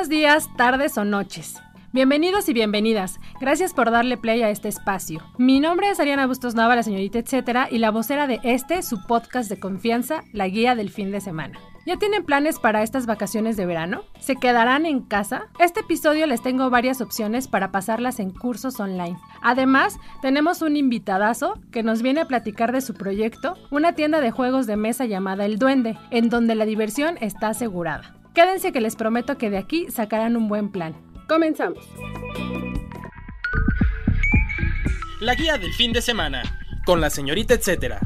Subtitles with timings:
[0.00, 1.56] Buenos días, tardes o noches.
[1.92, 3.20] Bienvenidos y bienvenidas.
[3.38, 5.20] Gracias por darle play a este espacio.
[5.36, 9.06] Mi nombre es Ariana Bustos Nava, la señorita etcétera, y la vocera de este, su
[9.06, 11.58] podcast de confianza, la guía del fin de semana.
[11.84, 14.04] ¿Ya tienen planes para estas vacaciones de verano?
[14.20, 15.48] ¿Se quedarán en casa?
[15.58, 19.18] Este episodio les tengo varias opciones para pasarlas en cursos online.
[19.42, 24.30] Además, tenemos un invitadazo que nos viene a platicar de su proyecto, una tienda de
[24.30, 28.14] juegos de mesa llamada El Duende, en donde la diversión está asegurada.
[28.40, 30.94] Quédense que les prometo que de aquí sacarán un buen plan.
[31.28, 31.86] Comenzamos.
[35.20, 36.42] La guía del fin de semana,
[36.86, 38.00] con la señorita etcétera.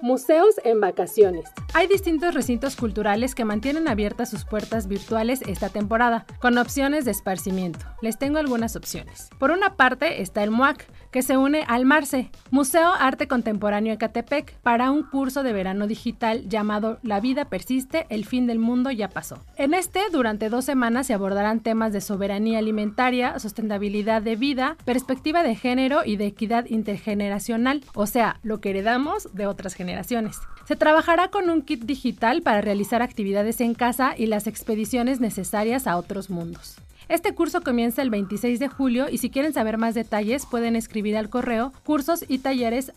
[0.00, 1.50] Museos en vacaciones.
[1.76, 7.10] Hay distintos recintos culturales que mantienen abiertas sus puertas virtuales esta temporada, con opciones de
[7.10, 7.80] esparcimiento.
[8.00, 9.28] Les tengo algunas opciones.
[9.40, 14.56] Por una parte está el MUAC, que se une al MARCE, Museo Arte Contemporáneo Ecatepec,
[14.60, 19.08] para un curso de verano digital llamado La vida persiste, el fin del mundo ya
[19.08, 19.44] pasó.
[19.56, 25.42] En este, durante dos semanas se abordarán temas de soberanía alimentaria, sustentabilidad de vida, perspectiva
[25.42, 30.38] de género y de equidad intergeneracional, o sea, lo que heredamos de otras generaciones.
[30.66, 35.86] Se trabajará con un kit digital para realizar actividades en casa y las expediciones necesarias
[35.86, 36.76] a otros mundos.
[37.08, 41.16] Este curso comienza el 26 de julio y si quieren saber más detalles pueden escribir
[41.16, 42.92] al correo cursos y talleres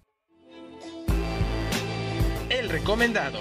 [2.51, 3.39] El recomendado.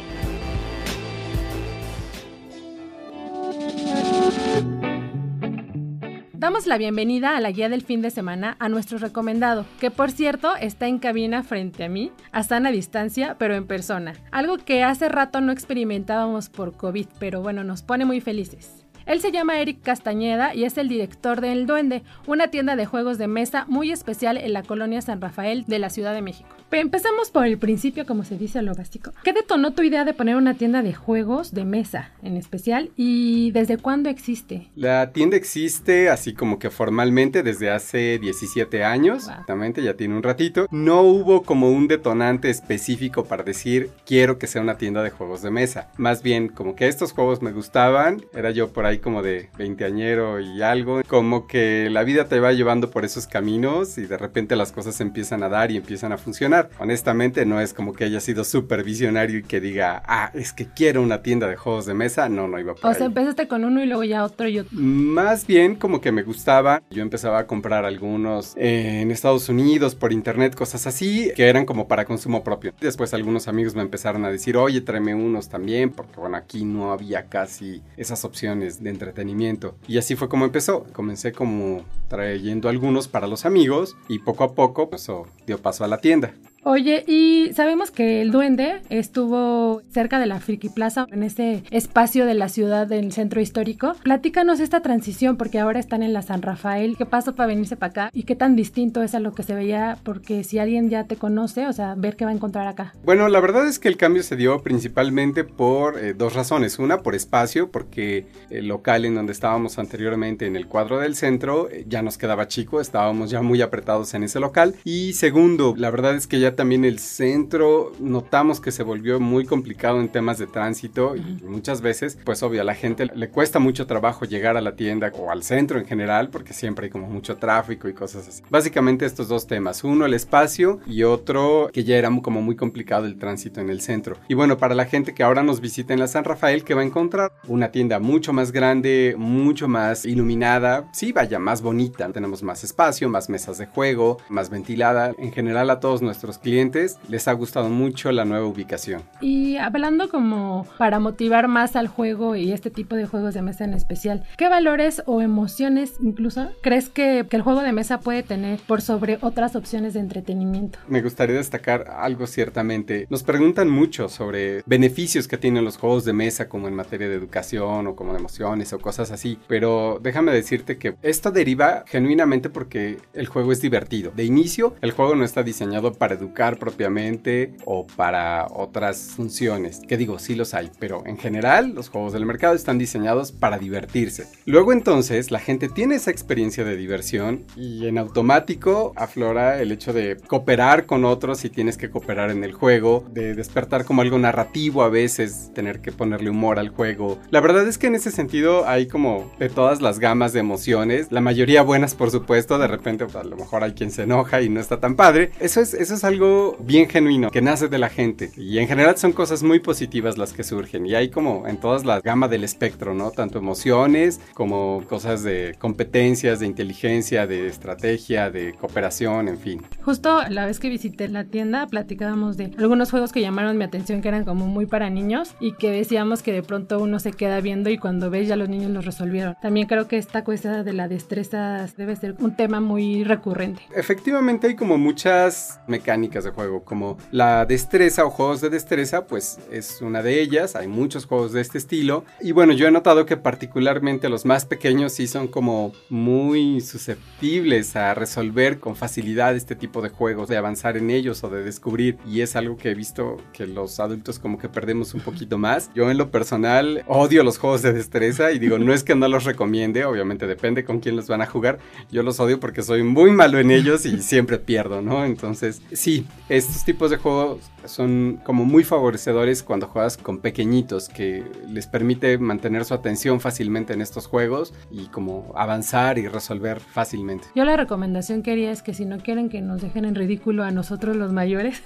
[6.45, 10.11] Damos la bienvenida a la guía del fin de semana a nuestro recomendado, que por
[10.11, 14.13] cierto está en cabina frente a mí, a sana distancia, pero en persona.
[14.29, 18.85] Algo que hace rato no experimentábamos por COVID, pero bueno, nos pone muy felices.
[19.07, 22.85] Él se llama Eric Castañeda y es el director de El Duende, una tienda de
[22.85, 26.55] juegos de mesa muy especial en la colonia San Rafael de la Ciudad de México.
[26.77, 29.13] Empezamos por el principio, como se dice a lo básico.
[29.23, 33.51] ¿Qué detonó tu idea de poner una tienda de juegos de mesa en especial y
[33.51, 34.67] desde cuándo existe?
[34.75, 40.23] La tienda existe así como que formalmente desde hace 17 años, exactamente, ya tiene un
[40.23, 40.67] ratito.
[40.69, 45.41] No hubo como un detonante específico para decir quiero que sea una tienda de juegos
[45.41, 45.89] de mesa.
[45.97, 50.41] Más bien como que estos juegos me gustaban, era yo por ahí como de veinteañero
[50.41, 54.55] y algo, como que la vida te va llevando por esos caminos y de repente
[54.55, 56.64] las cosas empiezan a dar y empiezan a funcionar.
[56.79, 60.67] Honestamente no es como que haya sido súper visionario y que diga, ah, es que
[60.67, 63.65] quiero una tienda de juegos de mesa, no, no iba por O sea, empezaste con
[63.65, 64.71] uno y luego ya otro y otro.
[64.77, 69.95] Más bien como que me gustaba, yo empezaba a comprar algunos eh, en Estados Unidos
[69.95, 72.73] por internet, cosas así, que eran como para consumo propio.
[72.79, 76.91] Después algunos amigos me empezaron a decir, oye, tráeme unos también, porque bueno, aquí no
[76.91, 79.75] había casi esas opciones de entretenimiento.
[79.87, 80.85] Y así fue como empezó.
[80.93, 85.09] Comencé como trayendo algunos para los amigos y poco a poco pues,
[85.45, 86.33] dio paso a la tienda.
[86.67, 92.25] Oye, y sabemos que el duende estuvo cerca de la Friki Plaza, en ese espacio
[92.25, 93.93] de la ciudad del centro histórico.
[94.01, 96.95] Platícanos esta transición, porque ahora están en la San Rafael.
[96.97, 98.09] ¿Qué pasó para venirse para acá?
[98.13, 99.99] ¿Y qué tan distinto es a lo que se veía?
[100.01, 102.95] Porque si alguien ya te conoce, o sea, ver qué va a encontrar acá.
[103.03, 106.79] Bueno, la verdad es que el cambio se dio principalmente por eh, dos razones.
[106.79, 111.69] Una, por espacio, porque el local en donde estábamos anteriormente en el cuadro del centro
[111.69, 114.73] eh, ya nos quedaba chico, estábamos ya muy apretados en ese local.
[114.83, 119.45] Y segundo, la verdad es que ya también el centro notamos que se volvió muy
[119.45, 123.59] complicado en temas de tránsito y muchas veces, pues obvio, a la gente le cuesta
[123.59, 127.07] mucho trabajo llegar a la tienda o al centro en general porque siempre hay como
[127.07, 128.41] mucho tráfico y cosas así.
[128.49, 133.05] Básicamente estos dos temas, uno el espacio y otro que ya era como muy complicado
[133.05, 134.17] el tránsito en el centro.
[134.27, 136.81] Y bueno, para la gente que ahora nos visita en la San Rafael, que va
[136.81, 142.07] a encontrar una tienda mucho más grande, mucho más iluminada, sí, vaya, más bonita.
[142.11, 145.13] Tenemos más espacio, más mesas de juego, más ventilada.
[145.17, 149.01] En general a todos nuestros clientes les ha gustado mucho la nueva ubicación.
[149.19, 153.63] Y hablando como para motivar más al juego y este tipo de juegos de mesa
[153.63, 158.21] en especial, ¿qué valores o emociones incluso crees que, que el juego de mesa puede
[158.21, 160.77] tener por sobre otras opciones de entretenimiento?
[160.87, 163.07] Me gustaría destacar algo ciertamente.
[163.09, 167.15] Nos preguntan mucho sobre beneficios que tienen los juegos de mesa como en materia de
[167.15, 172.51] educación o como de emociones o cosas así, pero déjame decirte que esto deriva genuinamente
[172.51, 174.11] porque el juego es divertido.
[174.15, 179.81] De inicio, el juego no está diseñado para educar propiamente o para otras funciones.
[179.87, 183.57] Que digo, sí los hay, pero en general los juegos del mercado están diseñados para
[183.57, 184.27] divertirse.
[184.45, 189.93] Luego entonces la gente tiene esa experiencia de diversión y en automático aflora el hecho
[189.93, 194.19] de cooperar con otros si tienes que cooperar en el juego, de despertar como algo
[194.19, 197.17] narrativo a veces, tener que ponerle humor al juego.
[197.31, 201.11] La verdad es que en ese sentido hay como de todas las gamas de emociones,
[201.11, 204.41] la mayoría buenas por supuesto, de repente pues, a lo mejor hay quien se enoja
[204.41, 205.31] y no está tan padre.
[205.39, 206.24] Eso es, eso es algo
[206.59, 210.33] bien genuino que nace de la gente y en general son cosas muy positivas las
[210.33, 213.11] que surgen y hay como en todas las gama del espectro, ¿no?
[213.11, 219.61] Tanto emociones como cosas de competencias, de inteligencia, de estrategia, de cooperación, en fin.
[219.83, 224.01] Justo la vez que visité la tienda platicábamos de algunos juegos que llamaron mi atención
[224.01, 227.41] que eran como muy para niños y que decíamos que de pronto uno se queda
[227.41, 229.35] viendo y cuando ves ya los niños los resolvieron.
[229.41, 233.61] También creo que esta cuestión de la destreza debe ser un tema muy recurrente.
[233.75, 239.39] Efectivamente hay como muchas mecánicas de juego, como la destreza o juegos de destreza, pues
[239.51, 243.05] es una de ellas, hay muchos juegos de este estilo, y bueno, yo he notado
[243.05, 249.55] que particularmente los más pequeños sí son como muy susceptibles a resolver con facilidad este
[249.55, 252.75] tipo de juegos, de avanzar en ellos o de descubrir, y es algo que he
[252.75, 255.71] visto que los adultos como que perdemos un poquito más.
[255.73, 259.07] Yo en lo personal odio los juegos de destreza y digo, no es que no
[259.07, 261.59] los recomiende, obviamente depende con quién los van a jugar,
[261.91, 265.05] yo los odio porque soy muy malo en ellos y siempre pierdo, ¿no?
[265.05, 265.94] Entonces, sí,
[266.29, 272.17] estos tipos de juegos son como muy favorecedores cuando juegas con pequeñitos, que les permite
[272.17, 277.27] mantener su atención fácilmente en estos juegos y como avanzar y resolver fácilmente.
[277.35, 280.43] Yo la recomendación que haría es que si no quieren que nos dejen en ridículo
[280.43, 281.61] a nosotros los mayores,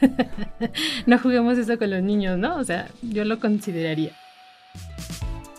[1.05, 2.57] no juguemos eso con los niños, ¿no?
[2.57, 4.11] O sea, yo lo consideraría.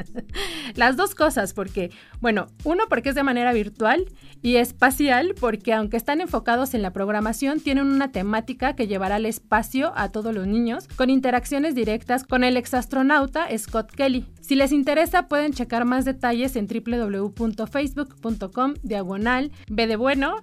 [0.74, 4.06] Las dos cosas, porque, bueno, uno porque es de manera virtual
[4.42, 9.26] y espacial porque aunque están enfocados en la programación, tienen una temática que llevará al
[9.26, 14.26] espacio a todos los niños, con interacciones directas con el exastronauta Scott Kelly.
[14.52, 19.86] Si les interesa pueden checar más detalles en www.facebook.com diagonal B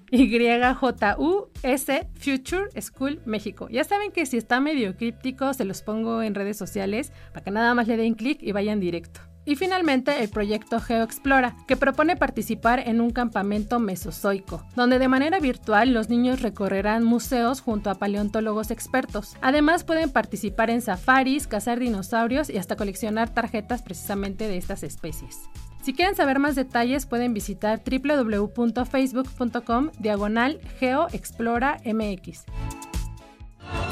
[0.09, 1.85] YJUS
[2.15, 3.69] Future School México.
[3.69, 7.51] Ya saben que si está medio críptico se los pongo en redes sociales para que
[7.51, 9.28] nada más le den clic y vayan directo.
[9.45, 15.39] Y finalmente el proyecto GeoExplora, que propone participar en un campamento mesozoico, donde de manera
[15.39, 19.35] virtual los niños recorrerán museos junto a paleontólogos expertos.
[19.41, 25.49] Además pueden participar en safaris, cazar dinosaurios y hasta coleccionar tarjetas precisamente de estas especies.
[25.81, 32.45] Si quieren saber más detalles pueden visitar www.facebook.com diagonal geoexplora mx.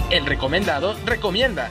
[0.10, 1.70] El recomendado recomienda.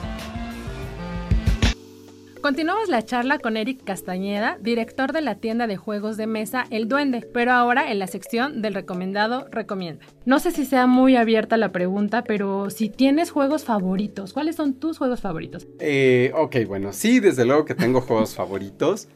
[2.46, 6.86] Continuamos la charla con Eric Castañeda, director de la tienda de juegos de mesa El
[6.86, 10.06] Duende, pero ahora en la sección del recomendado recomienda.
[10.26, 14.74] No sé si sea muy abierta la pregunta, pero si tienes juegos favoritos, ¿cuáles son
[14.74, 15.66] tus juegos favoritos?
[15.80, 19.08] Eh, ok, bueno, sí, desde luego que tengo juegos favoritos,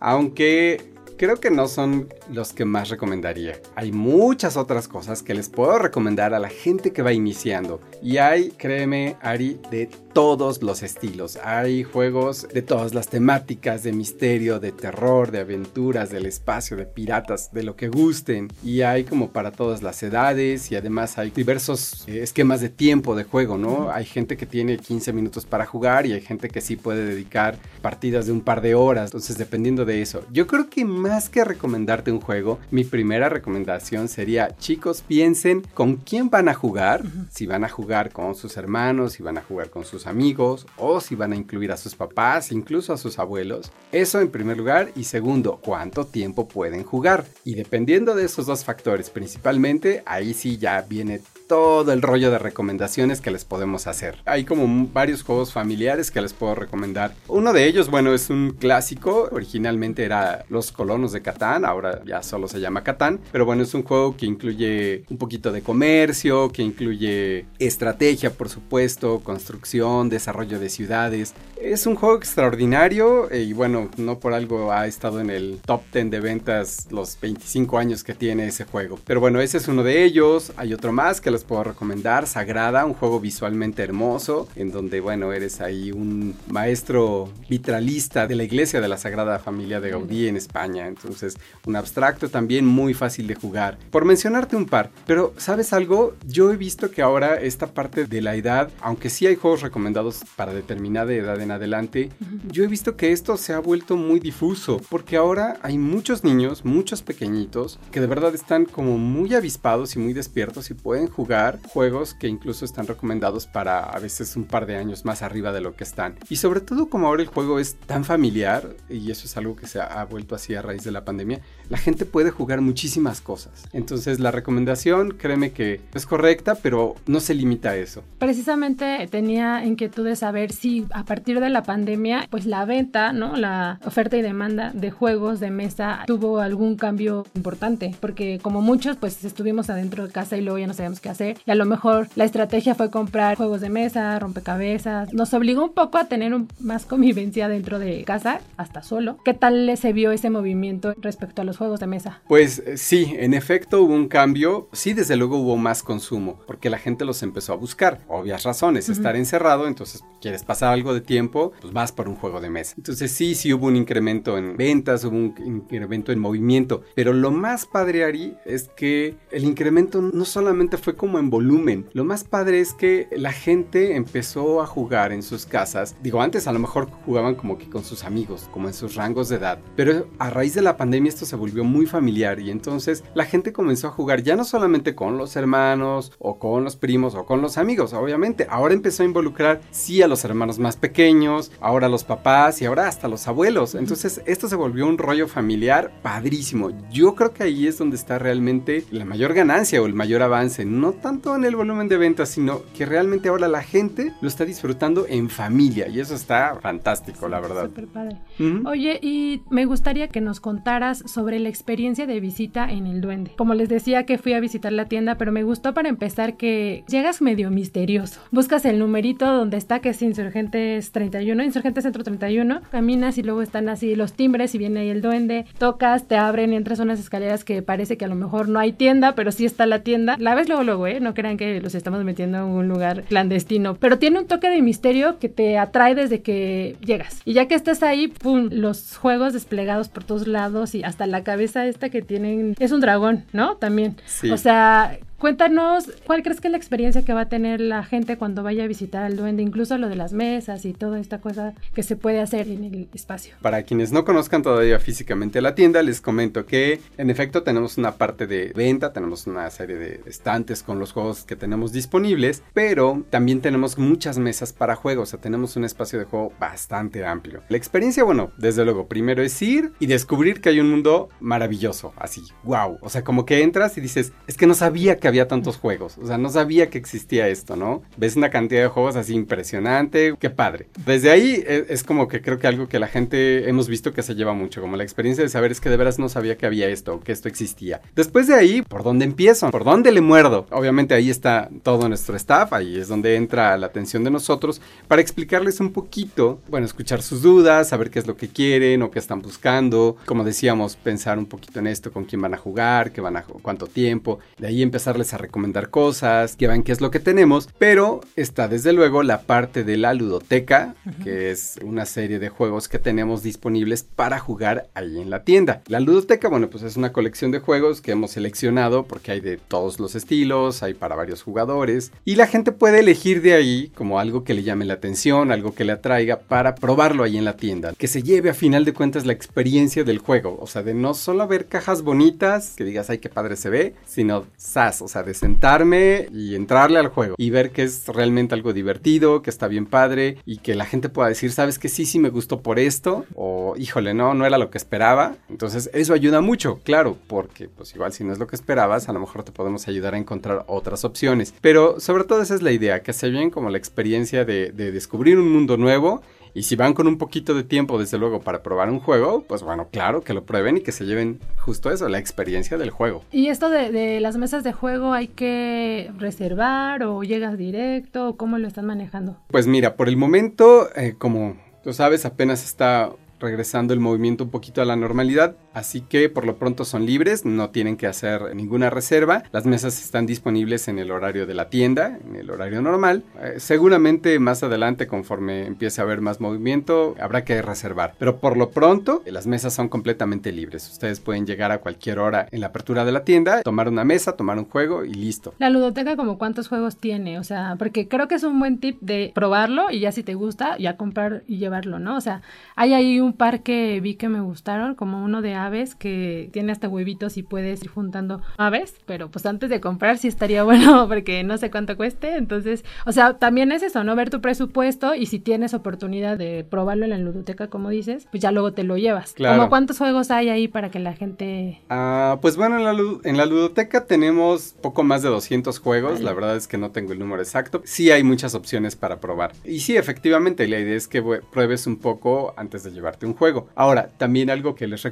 [0.00, 3.60] aunque creo que no son los que más recomendaría.
[3.74, 7.80] Hay muchas otras cosas que les puedo recomendar a la gente que va iniciando.
[8.02, 11.38] Y hay, créeme, Ari, de todos los estilos.
[11.42, 16.86] Hay juegos de todas las temáticas, de misterio, de terror, de aventuras, del espacio, de
[16.86, 18.48] piratas, de lo que gusten.
[18.64, 23.14] Y hay como para todas las edades y además hay diversos eh, esquemas de tiempo
[23.14, 23.90] de juego, ¿no?
[23.90, 27.58] Hay gente que tiene 15 minutos para jugar y hay gente que sí puede dedicar
[27.82, 29.06] partidas de un par de horas.
[29.06, 30.24] Entonces, dependiendo de eso.
[30.32, 35.96] Yo creo que más que recomendarte un juego, mi primera recomendación sería, chicos, piensen con
[35.96, 39.70] quién van a jugar, si van a jugar con sus hermanos, si van a jugar
[39.70, 43.70] con sus amigos o si van a incluir a sus papás, incluso a sus abuelos.
[43.92, 47.26] Eso en primer lugar y segundo, cuánto tiempo pueden jugar.
[47.44, 52.38] Y dependiendo de esos dos factores principalmente, ahí sí ya viene todo el rollo de
[52.38, 54.18] recomendaciones que les podemos hacer.
[54.26, 57.14] Hay como varios juegos familiares que les puedo recomendar.
[57.26, 59.28] Uno de ellos, bueno, es un clásico.
[59.32, 63.18] Originalmente era Los Colonos de Catán, ahora ya solo se llama Catán.
[63.32, 68.50] Pero bueno, es un juego que incluye un poquito de comercio, que incluye estrategia, por
[68.50, 71.34] supuesto, construcción, desarrollo de ciudades.
[71.60, 76.10] Es un juego extraordinario y bueno, no por algo ha estado en el top 10
[76.10, 78.98] de ventas los 25 años que tiene ese juego.
[79.06, 80.52] Pero bueno, ese es uno de ellos.
[80.56, 85.32] Hay otro más que les puedo recomendar, Sagrada, un juego visualmente hermoso, en donde, bueno,
[85.32, 90.36] eres ahí un maestro vitralista de la iglesia de la Sagrada Familia de Gaudí en
[90.36, 90.88] España.
[90.88, 93.78] Entonces, un abstracto también muy fácil de jugar.
[93.92, 96.16] Por mencionarte un par, pero ¿sabes algo?
[96.26, 100.24] Yo he visto que ahora esta parte de la edad, aunque sí hay juegos recomendados
[100.34, 102.10] para determinada edad en adelante,
[102.50, 106.64] yo he visto que esto se ha vuelto muy difuso, porque ahora hay muchos niños,
[106.64, 111.27] muchos pequeñitos, que de verdad están como muy avispados y muy despiertos y pueden jugar
[111.72, 115.60] juegos que incluso están recomendados para a veces un par de años más arriba de
[115.60, 116.14] lo que están.
[116.28, 119.66] Y sobre todo como ahora el juego es tan familiar, y eso es algo que
[119.66, 123.64] se ha vuelto así a raíz de la pandemia, la gente puede jugar muchísimas cosas.
[123.72, 128.02] Entonces la recomendación, créeme que es correcta, pero no se limita a eso.
[128.18, 133.36] Precisamente tenía inquietud de saber si a partir de la pandemia, pues la venta, ¿no?
[133.36, 138.96] La oferta y demanda de juegos de mesa tuvo algún cambio importante, porque como muchos,
[138.96, 141.17] pues estuvimos adentro de casa y luego ya no sabíamos qué hacer.
[141.20, 145.12] Y a lo mejor la estrategia fue comprar juegos de mesa, rompecabezas.
[145.12, 146.28] Nos obligó un poco a tener
[146.60, 149.18] más convivencia dentro de casa, hasta solo.
[149.24, 152.20] ¿Qué tal se vio ese movimiento respecto a los juegos de mesa?
[152.28, 154.68] Pues eh, sí, en efecto hubo un cambio.
[154.72, 158.00] Sí, desde luego hubo más consumo, porque la gente los empezó a buscar.
[158.08, 162.40] Obvias razones, estar encerrado, entonces quieres pasar algo de tiempo, pues vas por un juego
[162.40, 162.74] de mesa.
[162.76, 166.82] Entonces sí, sí hubo un incremento en ventas, hubo un incremento en movimiento.
[166.94, 171.86] Pero lo más padre, Ari, es que el incremento no solamente fue como en volumen.
[171.92, 175.96] Lo más padre es que la gente empezó a jugar en sus casas.
[176.02, 179.28] Digo, antes a lo mejor jugaban como que con sus amigos, como en sus rangos
[179.28, 179.60] de edad.
[179.76, 183.52] Pero a raíz de la pandemia esto se volvió muy familiar y entonces la gente
[183.52, 187.40] comenzó a jugar ya no solamente con los hermanos o con los primos o con
[187.40, 188.46] los amigos, obviamente.
[188.50, 192.64] Ahora empezó a involucrar sí a los hermanos más pequeños, ahora a los papás y
[192.64, 193.74] ahora hasta los abuelos.
[193.74, 196.72] Entonces esto se volvió un rollo familiar padrísimo.
[196.90, 200.64] Yo creo que ahí es donde está realmente la mayor ganancia o el mayor avance
[200.64, 204.44] no tanto en el volumen de ventas, sino que realmente ahora la gente lo está
[204.44, 207.66] disfrutando en familia y eso está fantástico, la verdad.
[207.66, 208.16] Súper padre.
[208.64, 213.32] Oye, y me gustaría que nos contaras sobre la experiencia de visita en el Duende.
[213.36, 216.84] Como les decía que fui a visitar la tienda, pero me gustó para empezar que
[216.88, 218.20] llegas medio misterioso.
[218.30, 223.42] Buscas el numerito donde está que es Insurgentes 31, Insurgentes Centro 31, caminas y luego
[223.42, 227.00] están así los timbres y viene ahí el Duende, tocas, te abren y entras unas
[227.00, 230.16] escaleras que parece que a lo mejor no hay tienda, pero sí está la tienda.
[230.18, 231.00] La ves luego luego, ¿eh?
[231.00, 233.74] No crean que los estamos metiendo en un lugar clandestino.
[233.74, 237.20] Pero tiene un toque de misterio que te atrae desde que llegas.
[237.24, 241.24] Y ya que estás ahí, pum, los juegos desplegados por todos lados y hasta la
[241.24, 242.54] cabeza esta que tienen.
[242.58, 243.56] Es un dragón, ¿no?
[243.56, 243.96] También.
[244.30, 248.16] O sea, Cuéntanos, ¿cuál crees que es la experiencia que va a tener la gente
[248.16, 249.42] cuando vaya a visitar al duende?
[249.42, 252.88] Incluso lo de las mesas y toda esta cosa que se puede hacer en el
[252.94, 253.34] espacio.
[253.42, 257.96] Para quienes no conozcan todavía físicamente la tienda, les comento que en efecto tenemos una
[257.96, 263.02] parte de venta, tenemos una serie de estantes con los juegos que tenemos disponibles, pero
[263.10, 267.42] también tenemos muchas mesas para juegos, o sea, tenemos un espacio de juego bastante amplio.
[267.48, 271.92] La experiencia, bueno, desde luego, primero es ir y descubrir que hay un mundo maravilloso,
[271.96, 275.10] así, wow, o sea, como que entras y dices, es que no sabía que que
[275.10, 277.82] había tantos juegos, o sea, no sabía que existía esto, ¿no?
[277.96, 280.68] Ves una cantidad de juegos así impresionante, qué padre.
[280.84, 284.02] Desde ahí es, es como que creo que algo que la gente hemos visto que
[284.02, 286.44] se lleva mucho, como la experiencia de saber es que de veras no sabía que
[286.44, 287.80] había esto, que esto existía.
[287.94, 289.50] Después de ahí, ¿por dónde empiezo?
[289.50, 290.46] ¿Por dónde le muerdo?
[290.50, 295.00] Obviamente ahí está todo nuestro staff, ahí es donde entra la atención de nosotros para
[295.00, 298.98] explicarles un poquito, bueno, escuchar sus dudas, saber qué es lo que quieren o qué
[298.98, 303.00] están buscando, como decíamos, pensar un poquito en esto, con quién van a jugar, qué
[303.00, 304.62] van a cuánto tiempo, de ahí
[304.98, 309.02] empezarles a recomendar cosas, que vean qué es lo que tenemos, pero está desde luego
[309.02, 310.74] la parte de la ludoteca,
[311.04, 315.62] que es una serie de juegos que tenemos disponibles para jugar ahí en la tienda.
[315.68, 319.36] La ludoteca, bueno, pues es una colección de juegos que hemos seleccionado porque hay de
[319.36, 324.00] todos los estilos, hay para varios jugadores y la gente puede elegir de ahí como
[324.00, 327.36] algo que le llame la atención, algo que le atraiga para probarlo ahí en la
[327.36, 330.74] tienda, que se lleve a final de cuentas la experiencia del juego, o sea, de
[330.74, 334.87] no solo ver cajas bonitas, que digas, ay, qué padre se ve, sino sas, o
[334.88, 339.30] sea, de sentarme y entrarle al juego y ver que es realmente algo divertido, que
[339.30, 342.40] está bien padre y que la gente pueda decir, sabes que sí, sí me gustó
[342.40, 345.16] por esto o híjole, no, no era lo que esperaba.
[345.28, 348.92] Entonces eso ayuda mucho, claro, porque pues igual si no es lo que esperabas, a
[348.92, 351.34] lo mejor te podemos ayudar a encontrar otras opciones.
[351.40, 355.18] Pero sobre todo esa es la idea, que se bien como la experiencia de descubrir
[355.18, 356.02] un mundo nuevo
[356.38, 359.42] y si van con un poquito de tiempo, desde luego, para probar un juego, pues
[359.42, 363.02] bueno, claro, que lo prueben y que se lleven justo eso, la experiencia del juego.
[363.10, 368.16] ¿Y esto de, de las mesas de juego hay que reservar o llegas directo o
[368.16, 369.16] cómo lo están manejando?
[369.26, 374.30] Pues mira, por el momento, eh, como tú sabes, apenas está regresando el movimiento un
[374.30, 378.34] poquito a la normalidad, así que por lo pronto son libres, no tienen que hacer
[378.34, 382.62] ninguna reserva, las mesas están disponibles en el horario de la tienda, en el horario
[382.62, 388.18] normal, eh, seguramente más adelante conforme empiece a haber más movimiento habrá que reservar, pero
[388.18, 392.40] por lo pronto las mesas son completamente libres, ustedes pueden llegar a cualquier hora en
[392.40, 395.34] la apertura de la tienda, tomar una mesa, tomar un juego y listo.
[395.38, 398.80] La ludoteca como cuántos juegos tiene, o sea, porque creo que es un buen tip
[398.80, 401.96] de probarlo y ya si te gusta, ya comprar y llevarlo, ¿no?
[401.96, 402.22] O sea,
[402.54, 406.52] hay ahí un par que vi que me gustaron, como uno de aves que tiene
[406.52, 410.86] hasta huevitos y puedes ir juntando aves, pero pues antes de comprar sí estaría bueno
[410.88, 413.96] porque no sé cuánto cueste, entonces, o sea, también es eso, ¿no?
[413.96, 418.22] Ver tu presupuesto y si tienes oportunidad de probarlo en la ludoteca, como dices, pues
[418.22, 419.12] ya luego te lo llevas.
[419.14, 419.36] Claro.
[419.36, 421.60] Como cuántos juegos hay ahí para que la gente...
[421.68, 426.04] Ah, pues bueno, en la, en la ludoteca tenemos poco más de 200 juegos, Vale.
[426.04, 427.62] la verdad es que no tengo el número exacto.
[427.64, 429.32] Sí hay muchas opciones para probar.
[429.44, 433.48] Y sí, efectivamente, la idea es que pruebes un poco antes de llevarte un juego.
[433.54, 434.84] Ahora, también algo que les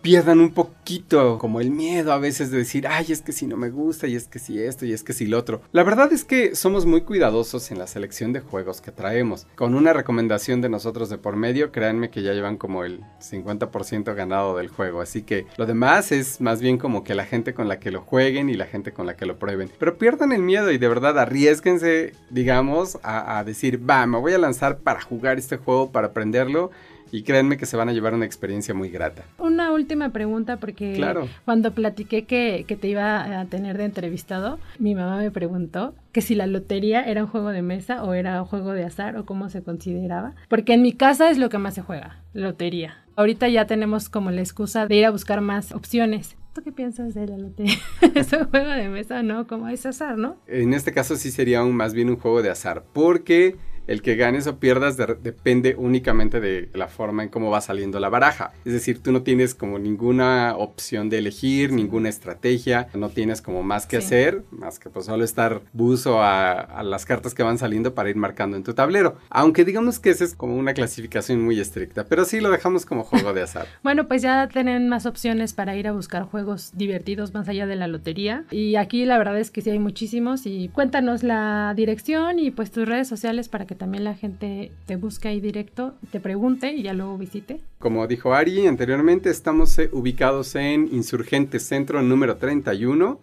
[0.00, 3.56] pierdan un poquito como el miedo a veces de decir, ay, es que si no
[3.56, 5.62] me gusta, y es que si esto, y es que si lo otro.
[5.72, 9.46] La verdad es que somos muy cuidadosos en la selección de juegos que traemos.
[9.54, 14.14] Con una recomendación de nosotros de por medio, créanme que ya llevan como el 50%
[14.14, 15.00] ganado del juego.
[15.00, 18.02] Así que lo demás es más bien como que la gente con la que lo
[18.02, 19.70] jueguen y la gente con la que lo prueben.
[19.78, 24.32] Pero pierdan el miedo y de verdad arriesguense, digamos, a, a decir, va, me voy
[24.32, 26.70] a lanzar para jugar este juego, para aprenderlo.
[27.10, 29.24] Y créanme que se van a llevar una experiencia muy grata.
[29.38, 31.28] Una última pregunta porque Claro.
[31.44, 36.20] cuando platiqué que, que te iba a tener de entrevistado, mi mamá me preguntó que
[36.22, 39.24] si la lotería era un juego de mesa o era un juego de azar o
[39.26, 40.34] cómo se consideraba.
[40.48, 42.96] Porque en mi casa es lo que más se juega, lotería.
[43.16, 46.36] Ahorita ya tenemos como la excusa de ir a buscar más opciones.
[46.54, 47.74] ¿Tú qué piensas de la lotería?
[48.14, 49.46] ¿Es un juego de mesa o no?
[49.46, 50.36] Como es azar, ¿no?
[50.46, 54.16] En este caso sí sería un, más bien un juego de azar, porque el que
[54.16, 58.52] ganes o pierdas de- depende únicamente de la forma en cómo va saliendo la baraja.
[58.64, 63.62] Es decir, tú no tienes como ninguna opción de elegir, ninguna estrategia, no tienes como
[63.62, 64.06] más que Sí.
[64.06, 68.10] hacer, más que pues solo estar buzo a, a las cartas que van saliendo para
[68.10, 69.16] ir marcando en tu tablero.
[69.30, 73.04] Aunque digamos que esa es como una clasificación muy estricta, pero sí lo dejamos como
[73.04, 73.66] juego de azar.
[73.82, 77.76] Bueno, pues ya tienen más opciones para ir a buscar juegos divertidos más allá de
[77.76, 78.44] la lotería.
[78.50, 80.46] Y aquí la verdad es que sí hay muchísimos.
[80.46, 84.96] Y cuéntanos la dirección y pues tus redes sociales para que también la gente te
[84.96, 87.60] busque ahí directo, te pregunte y ya luego visite.
[87.78, 93.18] Como dijo Ari anteriormente, estamos eh, ubicados en Insurgentes Centro número 31.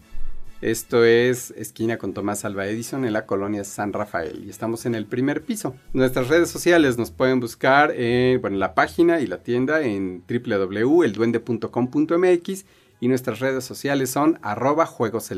[0.62, 4.94] Esto es esquina con Tomás Alba Edison en la colonia San Rafael y estamos en
[4.94, 5.74] el primer piso.
[5.94, 12.66] Nuestras redes sociales nos pueden buscar en bueno, la página y la tienda en www.elduende.com.mx
[13.00, 15.32] y nuestras redes sociales son arroba juegos.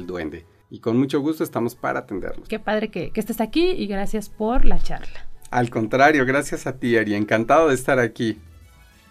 [0.71, 2.47] Y con mucho gusto estamos para atenderlos.
[2.47, 5.27] Qué padre que, que estés aquí y gracias por la charla.
[5.51, 8.39] Al contrario, gracias a ti Ari, encantado de estar aquí.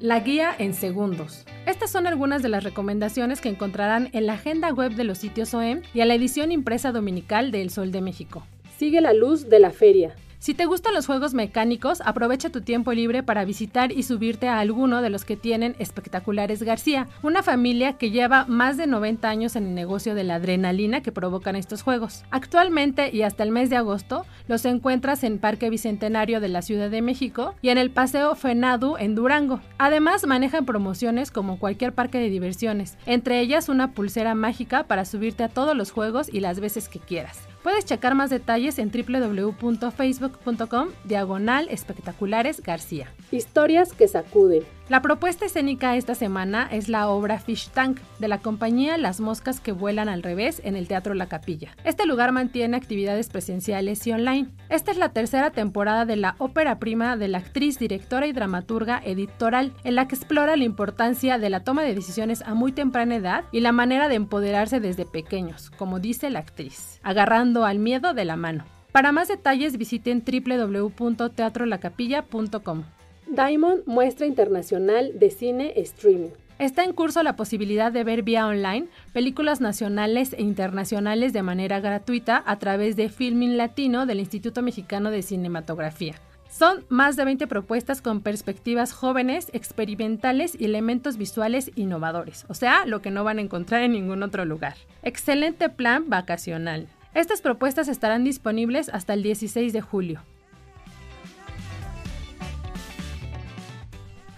[0.00, 1.44] La guía en segundos.
[1.66, 5.52] Estas son algunas de las recomendaciones que encontrarán en la agenda web de los sitios
[5.54, 8.46] OEM y en la edición impresa dominical de El Sol de México.
[8.76, 10.14] Sigue la luz de la feria.
[10.40, 14.60] Si te gustan los juegos mecánicos, aprovecha tu tiempo libre para visitar y subirte a
[14.60, 19.56] alguno de los que tienen Espectaculares García, una familia que lleva más de 90 años
[19.56, 22.22] en el negocio de la adrenalina que provocan estos juegos.
[22.30, 26.88] Actualmente y hasta el mes de agosto los encuentras en Parque Bicentenario de la Ciudad
[26.88, 29.60] de México y en el Paseo Fenadu en Durango.
[29.76, 35.42] Además manejan promociones como cualquier parque de diversiones, entre ellas una pulsera mágica para subirte
[35.42, 37.48] a todos los juegos y las veces que quieras.
[37.62, 43.12] Puedes checar más detalles en www.facebook.com diagonal espectaculares García.
[43.30, 44.62] Historias que sacuden.
[44.88, 49.60] La propuesta escénica esta semana es la obra Fish Tank de la compañía Las Moscas
[49.60, 51.76] que Vuelan al Revés en el Teatro La Capilla.
[51.84, 54.48] Este lugar mantiene actividades presenciales y online.
[54.70, 59.02] Esta es la tercera temporada de la ópera prima de la actriz, directora y dramaturga
[59.04, 63.16] editorial, en la que explora la importancia de la toma de decisiones a muy temprana
[63.16, 68.14] edad y la manera de empoderarse desde pequeños, como dice la actriz, agarrando al miedo
[68.14, 68.64] de la mano.
[68.92, 72.84] Para más detalles visiten www.teatrolacapilla.com.
[73.30, 76.30] Diamond Muestra Internacional de Cine Streaming.
[76.58, 81.78] Está en curso la posibilidad de ver vía online películas nacionales e internacionales de manera
[81.78, 86.14] gratuita a través de Filming Latino del Instituto Mexicano de Cinematografía.
[86.50, 92.86] Son más de 20 propuestas con perspectivas jóvenes, experimentales y elementos visuales innovadores, o sea,
[92.86, 94.74] lo que no van a encontrar en ningún otro lugar.
[95.02, 96.88] Excelente plan vacacional.
[97.14, 100.22] Estas propuestas estarán disponibles hasta el 16 de julio.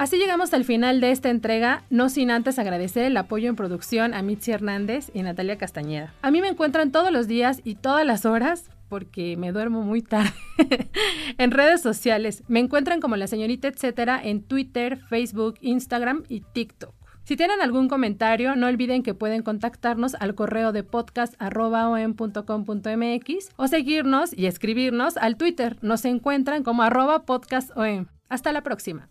[0.00, 4.14] Así llegamos al final de esta entrega, no sin antes agradecer el apoyo en producción
[4.14, 6.14] a Mitzi Hernández y Natalia Castañeda.
[6.22, 10.00] A mí me encuentran todos los días y todas las horas porque me duermo muy
[10.00, 10.32] tarde
[11.36, 12.44] en redes sociales.
[12.48, 16.94] Me encuentran como la señorita etcétera en Twitter, Facebook, Instagram y TikTok.
[17.24, 24.32] Si tienen algún comentario, no olviden que pueden contactarnos al correo de podcast.com.mx o seguirnos
[24.34, 25.76] y escribirnos al Twitter.
[25.82, 28.06] Nos encuentran como arroba podcastom.
[28.30, 29.10] Hasta la próxima.